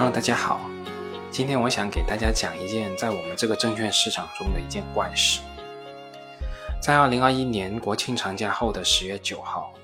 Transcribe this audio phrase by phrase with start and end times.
[0.00, 0.58] Hello，大家好，
[1.30, 5.42] 今天我想给大家讲一件在我们这个证券市场中的一件怪事。
[6.80, 9.74] 在二零二一年国庆长假后的十月九号，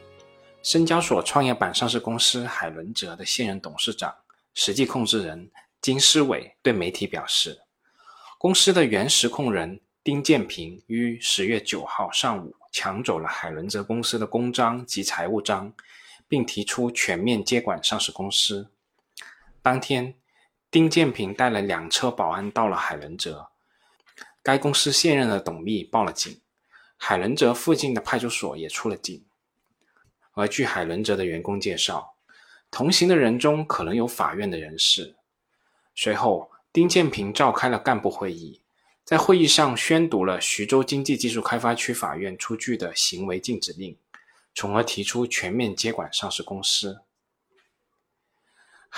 [0.63, 4.15] 深交所创业板上市公司海伦哲的现任董事长、
[4.55, 5.51] 实际控制人
[5.83, 7.61] 金思伟对媒体表示，
[8.39, 15.71] 公司的原实控人丁建平于十月九号上午抢走了海伦哲公司的公章及财务章，
[16.27, 18.71] 并提出全面接管上市公司。
[19.67, 20.15] 当天，
[20.71, 23.49] 丁建平带了两车保安到了海伦哲，
[24.41, 26.41] 该公司现任的董秘报了警，
[26.97, 29.25] 海伦哲附近的派出所也出了警。
[30.35, 32.15] 而据海伦哲的员工介绍，
[32.71, 35.17] 同行的人中可能有法院的人士。
[35.97, 38.63] 随后，丁建平召开了干部会议，
[39.03, 43.99] 在会议上宣读了徐州经济技术开发区法院出具的行为禁止令，
[44.55, 47.01] 从而提出全面接管上市公司。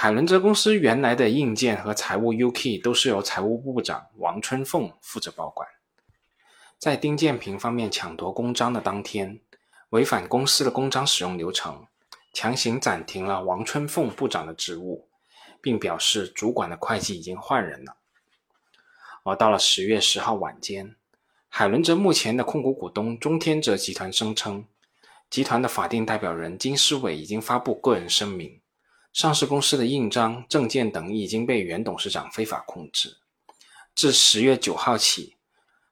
[0.01, 5.69] 海伦哲公司原来的硬件和财务 UK 都是由财务部长王春凤负责保管。
[6.79, 9.41] 在丁建平方面抢夺公章的当天，
[9.89, 11.89] 违反公司的公章使用流程，
[12.33, 15.09] 强行暂停了王春凤部长的职务，
[15.61, 17.97] 并表示主管的会计已经换人了。
[19.25, 20.95] 而到了十月十号晚间，
[21.49, 24.65] 海伦哲目前的控股股东中天哲集团声称，
[25.29, 28.61] 集团的法定代表人金世伟已经发布个人声明。
[29.12, 33.19] 上市公司的印章、证件等已经被原董事长非法控制。
[33.95, 35.37] 自十月九号起，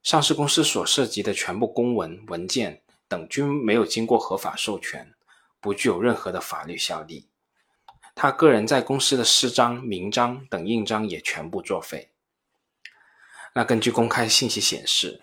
[0.03, 5.13] 上市公司所涉及的全部公文、文件等均没有经过合法授权，
[5.61, 7.29] 不具有任何的法律效力。
[8.15, 12.11] 他个人在公司的私章、名章等印章也全部作废。
[13.55, 15.23] 那根据公开信息显示，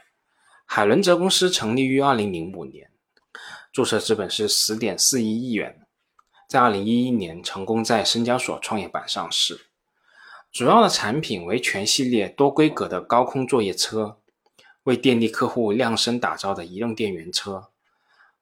[0.66, 2.92] 海伦哲公司成立于二零零五年，
[3.72, 5.83] 注册资本是十点四一亿元。
[6.54, 9.66] 在二零一一年成功在深交所创业板上市，
[10.52, 14.20] 主要的产品为全系列多规格的高空作业车，
[14.84, 17.72] 为电力客户量身打造的移动电源车、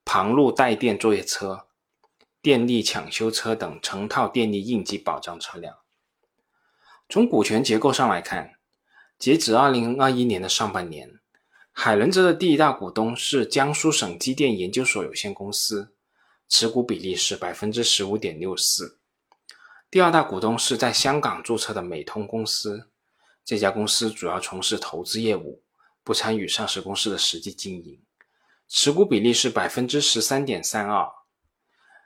[0.04, 1.64] 旁路带电作业车、
[2.42, 5.78] 电力抢修车等成套电力应急保障车辆。
[7.08, 8.56] 从股权结构上来看，
[9.18, 11.18] 截止二零二一年的上半年，
[11.72, 15.94] 海伦哲的第一大股东是江苏省机电研究所有限公司。
[16.54, 18.98] 持股比例是百分之十五点六四，
[19.90, 22.90] 第二大股东是在香港注册的美通公司，
[23.42, 25.62] 这家公司主要从事投资业务，
[26.04, 27.98] 不参与上市公司的实际经营，
[28.68, 31.10] 持股比例是百分之十三点三二。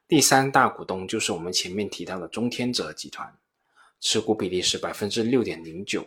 [0.07, 3.37] 第三大股东就是我们前面提到的中天泽集团，
[3.99, 6.07] 持股比例是百分之六点零九。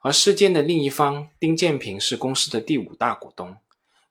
[0.00, 3.54] 而事件的另一方丁建平是公司的第五大股东，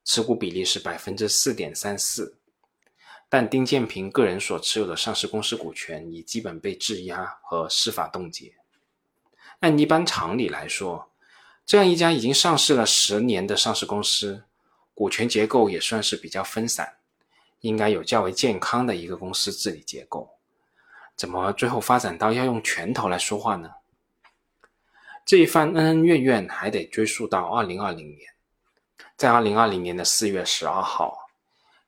[0.04, 2.38] 持股比例是百分之四点三四。
[3.36, 8.54] 但丁建平个人所持有的上市公司股权已基本被质押和司法冻结。
[9.60, 11.12] 按一般常理来说，
[11.66, 14.46] 这样一家已经上市了十年的上市公司，
[14.94, 16.96] 股权结构也算是比较分散，
[17.60, 20.38] 应该有较为健康的一个公司治理结构。
[21.18, 23.70] 怎么最后发展到要用拳头来说话呢？
[25.26, 28.34] 这一番恩恩怨怨还得追溯到二零二零年，
[29.18, 31.25] 在二零二零年的四月十二号。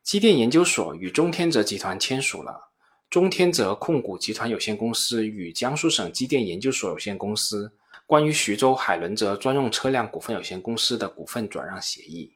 [0.07, 2.69] 机电研究所与中天泽集团签署了
[3.09, 7.69] 中天泽控股集团有限公司与江苏省机电研究所有限公司
[8.05, 12.33] 关于徐州海伦泽专用车辆股份有限公司的股份转让协议。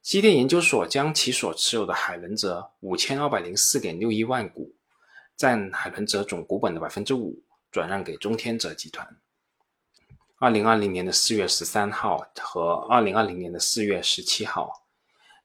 [0.00, 4.74] 机电研究所将其所持有的海伦泽五千二百零四点六一万股，
[5.36, 7.38] 占海伦泽总股本的百分之五，
[7.70, 9.06] 转让给中天泽集团。
[10.38, 14.86] 二零二零年的四月十三号和二零二零年的四月十七号，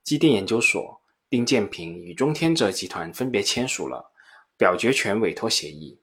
[0.02, 1.01] 机电研究所。
[1.32, 4.12] 丁建平与中天泽集团分别签署了
[4.58, 5.98] 表决权委托协议、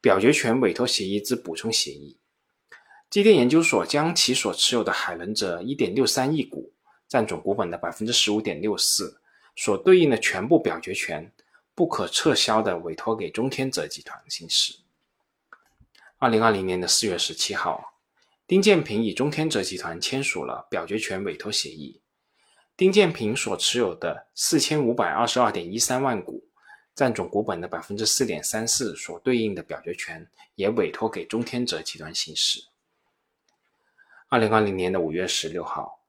[0.00, 2.16] 表决权委托协议之补充协议。
[3.10, 6.72] 机电研究所将其所持有的海伦哲一点六三亿股，
[7.06, 9.20] 占总股本的百分之十五点六四，
[9.56, 11.30] 所对应的全部表决权，
[11.74, 14.76] 不可撤销的委托给中天泽集团行使。
[16.16, 17.92] 二零二零年的四月十七号，
[18.46, 22.00] 丁建平与中天泽集团签署了表决权委托协议。
[22.82, 26.42] 丁建平所持有的四千五百二十二点一三万股，
[26.96, 32.64] 占总股本的百分之四点三四，所对应的表决权也委托给中天泽集团行使。
[34.28, 36.00] 二零二零年的五月十六号，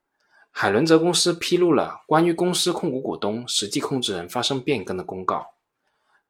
[0.50, 5.54] 海伦哲公司披露了关于公司控股股东、实际控制人发生变更的公告。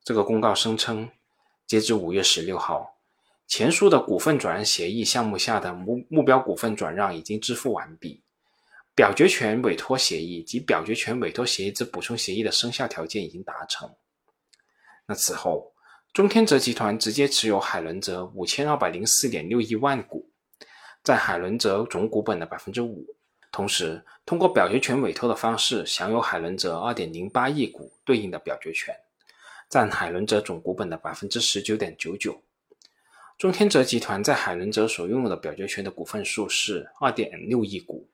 [0.03, 1.09] 这个公告声称，
[1.67, 2.99] 截至五月十六号，
[3.47, 8.21] 前述的股份转让协议项目下的目目标股份转让已经支付完毕。
[8.95, 13.93] 表决权委托协议及表决权委托协议之补充协议的生效条件已经达成。
[15.07, 15.73] 那此后，
[16.13, 20.31] 中天泽集团直接持有海伦泽五千二百零四点六一万股，
[21.03, 23.05] 占海伦泽总股本的百分之五。
[23.51, 28.95] 同时，通过表决权委托的方式享有海伦泽二点零八亿股对应的表决权，
[29.69, 32.41] 占海伦泽总股本的百分之十九点九九。
[33.39, 38.09] 中天泽集团在海伦泽所拥有的表决权的股份数是二点六亿股，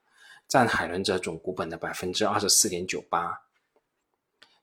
[0.51, 3.43] 占海伦哲总股本的百分之二十四点九八。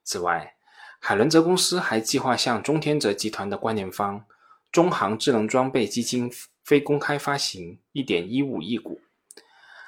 [0.04, 0.58] 此外，
[1.00, 4.26] 海伦哲公司还计划向中天泽集团的关联方
[4.70, 6.30] 中航智能装备基金
[6.62, 9.00] 非公开发行1.15亿股。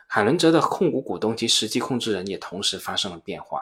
[0.07, 3.61] 海伦哲的控股股东及实际控制人也同时发生了变化。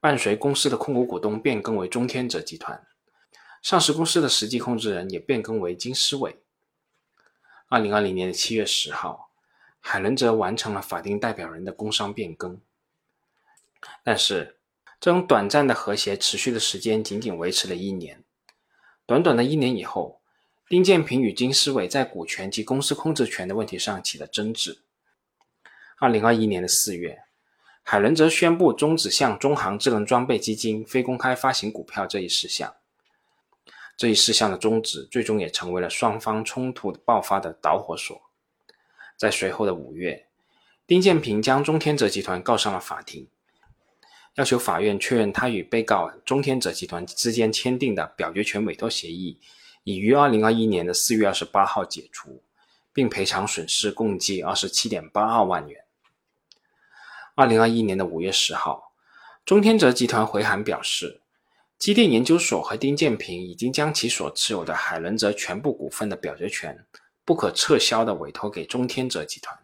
[0.00, 2.84] 伴随公司的控股股东变更为中天泽集团，
[3.62, 6.42] 上市公司的实际控制人也变更为金思伟。
[7.68, 9.27] 2020年的7月10号，
[9.90, 12.60] 海伦则完成了法定代表人的工商变更，
[14.04, 14.56] 但是。
[15.00, 18.24] 这种短暂的和谐持续的时间仅仅维持了一年。
[19.06, 20.20] 短短的一年以后，
[20.68, 24.82] 丁建平与金思伟在股权及公司控制权的问题上起了争执。
[26.00, 27.22] 二零二一年的四月，
[27.84, 32.74] 海伦则宣布终止向中航智能装备基金非公开发行股票这一事项。
[33.96, 38.27] 这一事项的终止，最终也成为了双方冲突爆发的导火索。
[39.18, 40.26] 在随后的五月，
[40.86, 43.26] 丁建平将中天泽集团告上了法庭。
[44.36, 49.40] 要求法院确认他与被告中天泽集团之间签订的表决权委托协议
[49.82, 52.40] 已于二零二一年的四月二十八号解除，
[52.92, 55.84] 并赔偿损失共计二十七点八二万元。
[57.34, 58.92] 二零二一年的五月十号，
[59.44, 61.20] 中天泽集团回函表示，
[61.76, 66.86] 机电研究所和丁建平已经将其所持有的海伦泽全部股份的表决权
[67.28, 69.58] 不可撤销的委托给中天泽集团，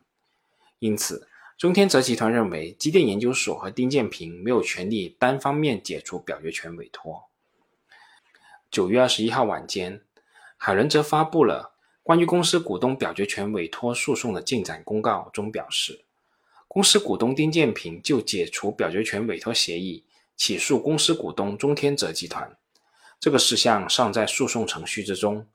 [0.80, 1.26] 因此。
[1.56, 7.24] 中天泽集团认为，机电研究所和丁建平没有权利单方面解除表决权委托。
[8.70, 10.02] 九月二十一号晚间，
[10.58, 11.72] 海伦则发布了
[12.02, 16.04] 关于公司股东表决权委托诉讼的进展公告，中表示，
[16.68, 20.04] 公司股东丁建平就解除表决权委托协议
[20.36, 22.54] 起诉公司股东中天泽集团，
[23.18, 25.46] 这个事项尚在诉讼程序之中，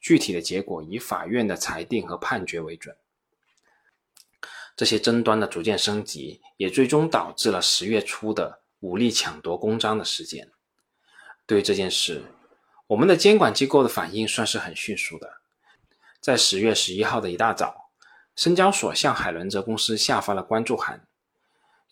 [0.00, 2.96] 具体的结果以法院的裁定和判决为准。
[4.76, 10.52] 这些争端的逐渐升级，也最终导致了十月初的武力抢夺公章的事件。
[11.46, 12.22] 对于这件事，
[12.88, 15.40] 我们的监管机构的反应算是很迅速的。
[16.20, 17.90] 在十月十一号的一大早，
[18.34, 21.06] 深交所向海伦泽公司下发了关注函，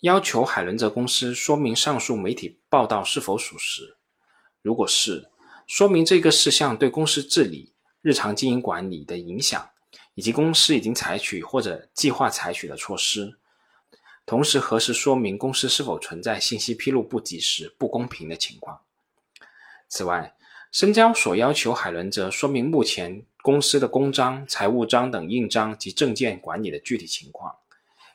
[0.01, 3.97] 要求海伦泽公司说明上述媒体报道是否属实。
[4.61, 5.31] 如果是，
[5.67, 7.74] 说明这个事项对公司治理、
[8.05, 9.69] 日常经营管理的影响。
[10.17, 13.37] 以及公司已经采取或者计划采取的措施，
[14.25, 18.81] 同时核实说明公司是否存在信息披露不及时、不公平的情况。
[19.89, 20.37] 此外，
[20.71, 27.57] 深交所要求海伦哲说明目前公司的公章、财务章等印章及证件管理的具体情况，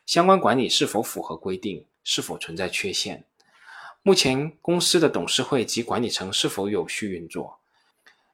[0.05, 3.25] 相关管理是否符合规定，是否存在缺陷，
[4.03, 7.58] 目前公司的董事会及管理层是否有序运作，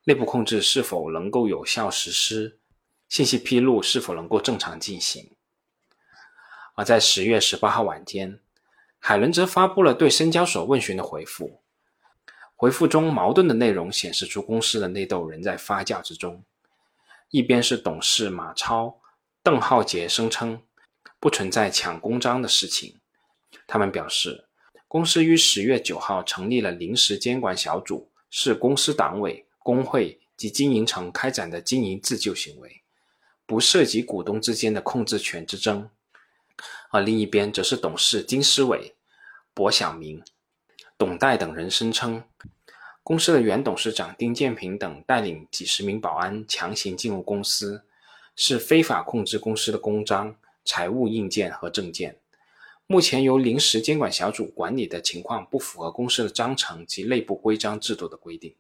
[0.06, 2.58] 内部控制是否能够有效实施。
[3.08, 5.30] 信息披露是否能够正常进行？
[6.74, 8.40] 而在十月十八号晚间，
[9.00, 11.62] 海伦则发布了对深交所问询的回复。
[12.56, 16.44] 回复中矛盾的内容显示出公司的内斗仍在发酵之中。
[17.30, 19.00] 一边是董事马超、
[19.44, 20.62] 邓浩杰声称
[21.20, 23.00] 不存在抢公章的事情，
[23.68, 24.46] 他们表示，
[24.88, 32.84] 公司于十月九号成立了临时监管小组，是公司党委、工会及经营层开展的经营自救行为。
[33.48, 35.90] 不涉及股东之间的控制权之争，
[36.92, 38.94] 而另一边则是董事金思伟、
[39.56, 40.24] 薄晓明、
[41.00, 42.24] 董代等人声称，
[43.04, 47.84] 公司的原董事长丁建平等带领几十名保安强行进入公司，
[48.36, 52.18] 是非法控制公司的公章、财务硬件和证件。
[52.88, 58.56] 目前由临时监管小组管理的情况不符合公司的章程及内部规章制度的规定。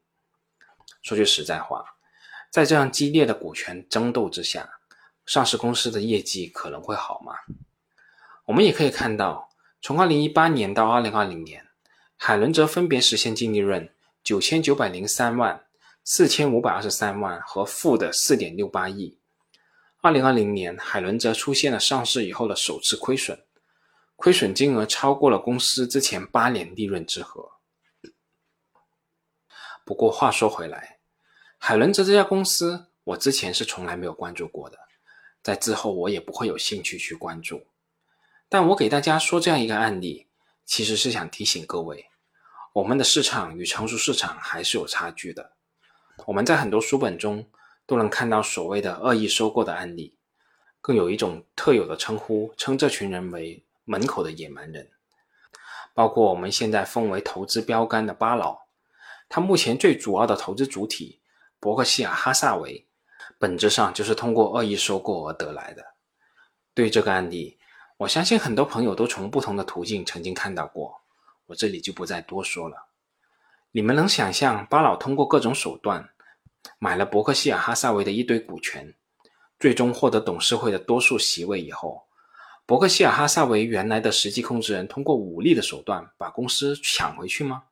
[1.06, 1.86] 说句实在话。
[2.50, 4.68] 在这样激烈的股权争斗之下，
[5.24, 7.36] 上市公司的业绩可能会好吗？
[8.46, 9.52] 我们也可以看到，
[9.84, 11.68] 从2018年到2020年，
[12.18, 13.94] 海伦则分别实现净利润
[14.24, 15.64] 9903万、
[16.04, 19.20] 4523万和负的4.68亿。
[20.02, 23.46] 2020年，海伦则出现了上市以后的首次亏损，
[24.16, 27.52] 亏损金额超过了公司之前八年利润之和。
[29.84, 30.95] 不过话说回来，
[31.68, 34.78] 海伦泽这家公司，我之前是从来没有关注过的，
[35.42, 37.66] 在之后我也不会有兴趣去关注。
[38.48, 40.28] 但我给大家说这样一个案例，
[40.64, 42.06] 其实是想提醒各位，
[42.72, 45.54] 我们的市场与成熟市场还是有差距的。
[46.28, 47.44] 我们在很多书本中
[47.88, 50.20] 都能看到所谓的恶意收购的案例，
[50.82, 54.88] 更有一种特有的称呼，称这群人为“门口的野蛮人”。
[55.96, 58.56] 包括我们现在奉为投资标杆的巴老，
[59.28, 61.20] 他目前最主要的投资主体
[61.66, 62.86] 伯克希尔哈萨维，
[63.40, 65.84] 本质上就是通过恶意收购而得来的。
[66.76, 67.58] 对这个案例，
[67.98, 71.02] 我相信很多朋友都从不同的途径曾经看到过，
[71.48, 72.86] 我这里就不再多说了。
[73.72, 76.08] 你们能想象巴老通过各种手段
[76.78, 78.94] 买了伯克希尔哈萨维的一堆股权，
[79.58, 82.06] 最终获得董事会的多数席位以后，
[82.68, 87.64] 伯克希尔哈萨维原来的实际控制人通过武力的手段把公司抢回去吗？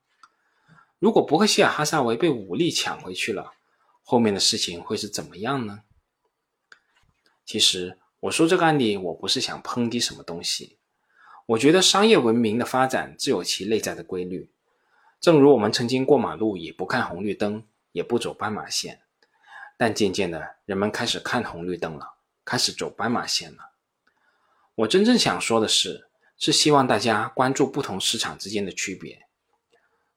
[0.98, 3.54] 如果伯克希尔哈萨维被武力抢回去了，
[4.04, 5.82] 后面的事情会是怎么样呢？
[7.44, 7.98] 其实。
[8.24, 10.80] 我说这个案例，我不是想抨击什么东西。
[11.46, 14.50] 我觉得商业文明的发展自有其内在的规律。
[15.20, 19.02] 正如我们曾经过马路也不看红绿灯，也不走斑马线，
[19.78, 22.14] 但渐渐的，人们开始看红绿灯了，
[22.46, 23.74] 开始走斑马线了。
[24.76, 26.08] 我真正想说的是，
[26.38, 29.28] 是希望大家关注不同市场之间的区别。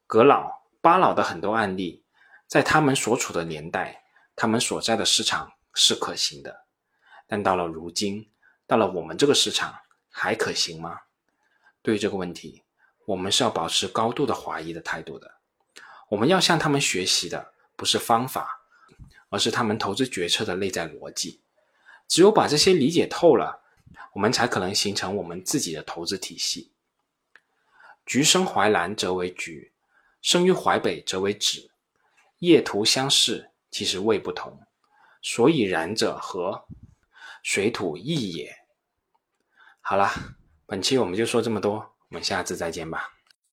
[0.06, 2.04] 格老、巴老的很多案例，
[2.46, 4.04] 在他们所处的年代，
[4.36, 6.64] 他们所在的市场是可行的。
[7.26, 8.28] 但到了如今，
[8.66, 9.74] 到了我们这个市场，
[10.10, 11.00] 还可行吗？
[11.82, 12.62] 对于这个问题，
[13.04, 15.34] 我们是要保持高度的怀疑的态度的。
[16.08, 18.60] 我们要向他们学习的不是方法，
[19.28, 21.40] 而是他们投资决策的内在逻辑。
[22.06, 23.60] 只有把这些理解透了，
[24.12, 26.70] 我们才可能形成我们自己的投资体系。
[28.04, 29.72] 橘生淮南则为橘，
[30.22, 31.68] 生于淮北则为枳。
[32.38, 34.60] 业图相似，其实味不同。
[35.22, 36.66] 所以然者何？
[37.42, 38.54] 水土异也。
[39.80, 40.10] 好了，
[40.66, 41.74] 本期我们就说这么多，
[42.08, 43.15] 我们下次再见吧。